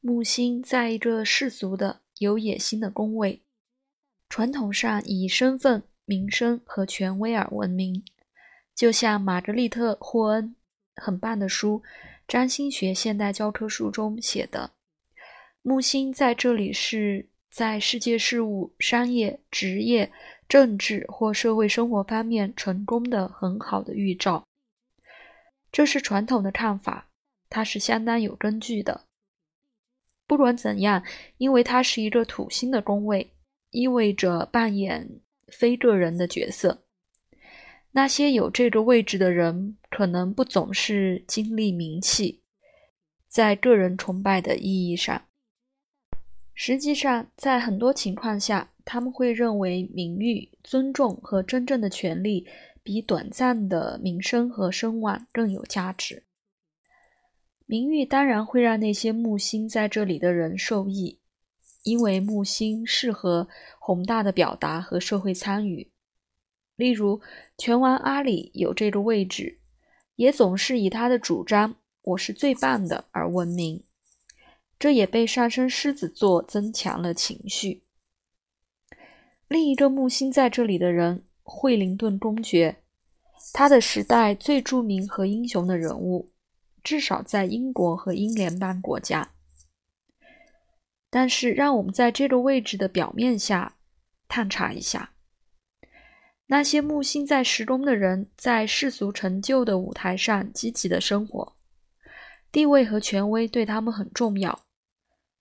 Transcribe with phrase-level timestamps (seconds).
[0.00, 3.42] 木星在一个世俗的、有野心的宫位，
[4.28, 8.04] 传统上以身份、名声和权威而闻名。
[8.76, 10.54] 就像玛格丽特·霍恩
[10.94, 11.82] 很棒的书
[12.28, 14.70] 《占星学现代教科书》中写的，
[15.62, 20.12] 木星在这里是在世界事务、商业、职业、
[20.48, 24.46] 政治或社会生活方面成功的很好的预兆。
[25.72, 27.08] 这是传统的看法，
[27.50, 29.07] 它是相当有根据的。
[30.28, 31.02] 不管怎样，
[31.38, 33.32] 因为它是一个土星的宫位，
[33.70, 36.84] 意味着扮演非个人的角色。
[37.92, 42.42] 那些有这个位置的人，可能不总是经历名气，
[43.26, 45.22] 在个人崇拜的意义上，
[46.54, 52.46] 实际上在很多情况下，他们会认为名誉、尊重和真正的权利
[52.82, 56.24] 比短暂的名声和声望更有价值。
[57.70, 61.20] 名誉当然会让那些木星在这里的人受益，
[61.82, 63.46] 因为木星适合
[63.78, 65.92] 宏大的表达和社会参与。
[66.76, 67.20] 例如，
[67.58, 69.58] 拳王阿里有这个位置，
[70.16, 73.84] 也总是以他的主张“我是最棒的”而闻名。
[74.78, 77.82] 这也被上升狮子座增强了情绪。
[79.46, 82.78] 另一个木星在这里的人，惠灵顿公爵，
[83.52, 86.30] 他的时代最著名和英雄的人物。
[86.88, 89.32] 至少在英国和英联邦国家，
[91.10, 93.76] 但是让我们在这个位置的表面下
[94.26, 95.12] 探查一下，
[96.46, 101.54] 那些木星在时宫的人，在世俗成就的舞台上积极的生活，
[102.50, 104.58] 地位和权威对他们很重要。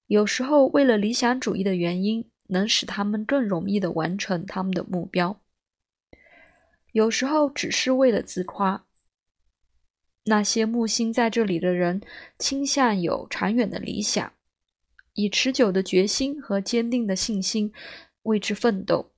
[0.07, 5.39] 有时候，为了理想主义的原因，能使他们更容易的完成他们的目标；
[6.91, 8.86] 有时候，只是为了自夸。
[10.29, 12.01] 那些木星在这里的人
[12.37, 14.33] 倾向有长远的理想，
[15.13, 17.71] 以持久的决心和坚定的信心
[18.23, 19.13] 为之奋斗。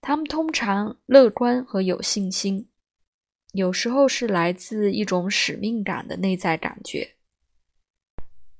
[0.00, 2.66] 他们通常乐观和有信心，
[3.52, 7.14] 有时候是来自一种使命感的内在感觉。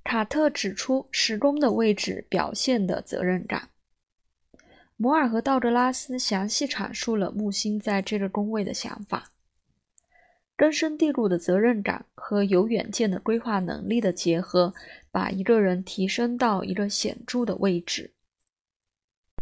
[0.04, 3.70] 卡特指出，时宫的位置表现的责任感。
[4.96, 9.31] 摩尔和道格拉斯详细阐述了木星在这个宫位的想法。
[10.62, 14.72] 根深蒂固的责任感和有远见的规划能力的结合，
[15.10, 18.14] 把一个人提升到一个显著的位置。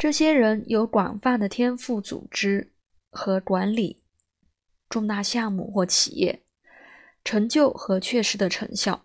[0.00, 2.72] 这些人有广泛的天赋、组织
[3.10, 4.03] 和管理
[4.88, 6.41] 重大项目或企业
[7.22, 9.04] 成就和确实的成效，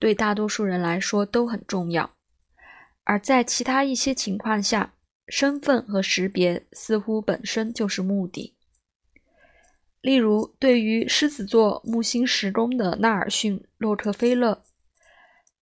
[0.00, 2.16] 对大多数人来说都很重要。
[3.04, 4.94] 而在其他一些情况下，
[5.28, 8.55] 身份和识别似乎本身就是目的。
[10.06, 14.62] 例如，对于狮子座木星时宫的纳尔逊·洛克菲勒，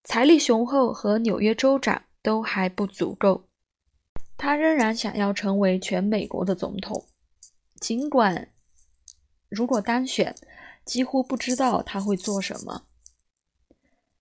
[0.03, 3.49] 财力雄厚和纽约州长都还不足够，
[4.37, 7.07] 他仍然想要成为全美国的总统。
[7.81, 8.51] 尽管
[9.49, 10.35] 如果当选，
[10.85, 12.83] 几乎不知道他会做什么。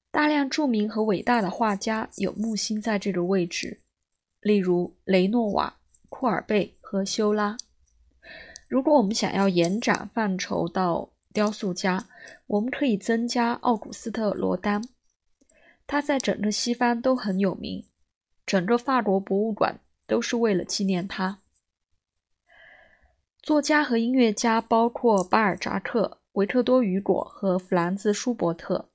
[0.09, 3.81] 大量著名和伟大的画家有木星在这个位置，
[4.39, 7.57] 例如雷诺瓦、库尔贝和修拉。
[8.73, 12.07] 如果我们想要延展范畴到雕塑家，
[12.47, 14.81] 我们可以增加奥古斯特·罗丹，
[15.85, 17.85] 他在整个西方都很有名，
[18.47, 21.41] 整个法国博物馆都是为了纪念他。
[23.43, 28.89] 作家和音乐家包括巴尔扎克、维克多·雨果和弗兰兹·舒伯特，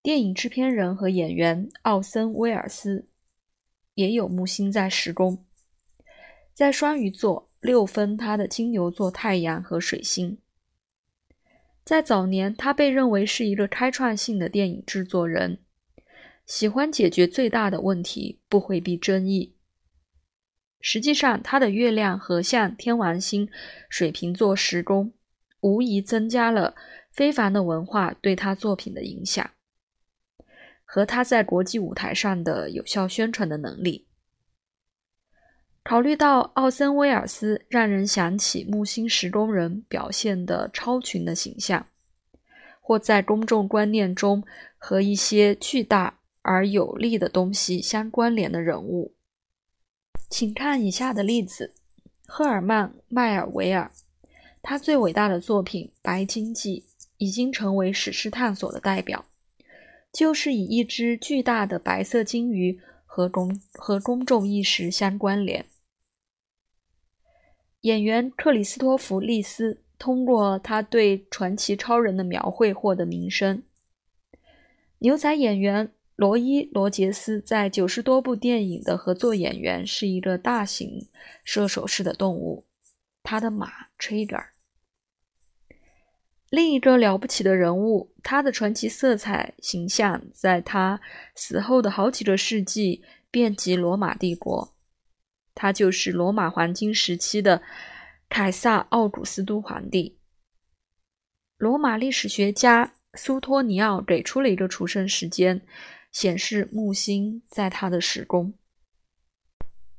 [0.00, 3.08] 电影制片人和演员奥森·威尔斯
[3.94, 5.44] 也有木星在时宫，
[6.54, 7.49] 在双鱼座。
[7.60, 10.38] 六分，他的金牛座太阳和水星。
[11.84, 15.58] 在早年，他被认为是一个开创性的电影制作人，
[16.46, 19.56] 喜欢解决最大的问题，不回避争议。
[20.80, 23.50] 实际上，他的月亮合相天王星
[23.90, 25.12] 水瓶座时宫，
[25.60, 26.74] 无疑增加了
[27.10, 29.50] 非凡的文化对他作品的影响，
[30.84, 34.06] 和他在国际舞台上的有效宣传的能力。
[35.90, 41.84] 考虑到奥森·威尔斯让人想起木星十宫人表现的超群的形象，
[42.80, 44.44] 或在公众观念中
[44.78, 49.14] 和一些巨大而有力的东西相关联的人物，
[50.28, 51.74] 请看以下的例子：
[52.24, 53.90] 赫尔曼·迈尔维尔，
[54.62, 56.84] 他最伟大的作品《白鲸记》
[57.16, 59.24] 已经成为史诗探索的代表，
[60.12, 62.80] 就是以一只巨大的白色鲸鱼。
[63.12, 65.66] 和公和公众意识相关联。
[67.82, 73.62] 演员克里斯托弗·利斯通过他对传奇超人的描绘获得名声。
[74.98, 81.08] 牛仔演员罗伊·罗杰斯在九十多部电影的合作演员，是一个大型
[81.42, 82.66] 射手式的动物，
[83.22, 84.48] 他的马 Trigger。
[86.50, 91.00] 另一个了不起的人物，他的传奇色彩形象在他
[91.34, 94.74] 死后的好几个世纪遍及罗马帝国。
[95.60, 97.60] 他就是罗马黄金时期的
[98.30, 100.16] 凯撒·奥古斯都皇帝。
[101.58, 105.60] 罗马历史学家苏托尼奥给出了一个出生时间，
[106.10, 108.54] 显示木星在他的时宫。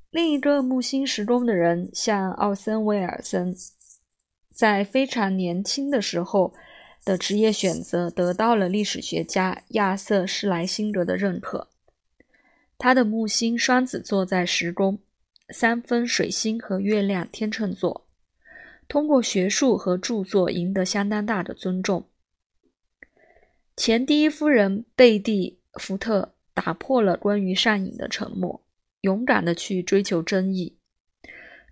[0.10, 3.56] 另一个木星时宫的人，像奥森·威尔森。
[4.52, 6.56] 在非常年轻的时候
[7.06, 11.69] 的职业选择得到了历史学家亚瑟·施莱辛格的认可。
[12.80, 14.98] 他的木星双子座在时宫，
[15.51, 18.07] 三分水星和月亮天秤座，
[18.88, 22.07] 通过学术和著作赢得相当大的尊重。
[23.75, 28.63] 前第一夫人贝蒂·福特打破了关于上瘾的沉默，
[29.01, 30.77] 勇敢地去追求真义，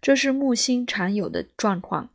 [0.02, 2.10] 这是木星常有的状况。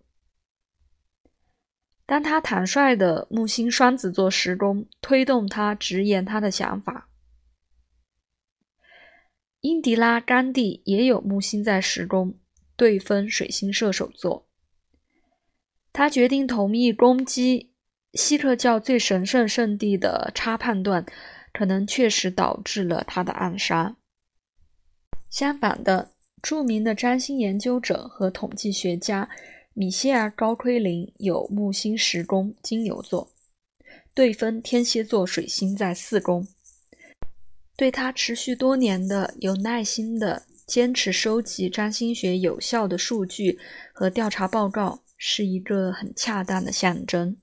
[2.07, 7.09] 当他坦率的木星双子座时宫推动他直言他的想法。
[9.65, 12.35] 英迪拉·甘地也有木星在十宫
[12.77, 14.47] 对分水星射手座。
[15.91, 17.73] 他决定同意攻击
[18.13, 21.07] 锡克教最神圣圣地的差判断，
[21.55, 23.97] 可能确实导致了他的暗杀。
[25.31, 26.11] 相反的，
[26.43, 29.31] 著名的占星研究者和统计学家。
[29.73, 33.31] 米歇尔·高奎林有木星十宫金牛座，
[34.13, 36.47] 对分天蝎座水星在四宫。
[37.77, 43.59] 对他持续多年的有耐心的坚持收集占星学有效的数据
[43.93, 47.37] 和调查报告，是一个很恰当的象征。